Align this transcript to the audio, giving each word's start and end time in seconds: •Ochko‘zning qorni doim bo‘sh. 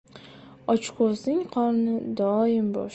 •Ochko‘zning 0.75 1.45
qorni 1.55 1.97
doim 2.23 2.77
bo‘sh. 2.79 2.89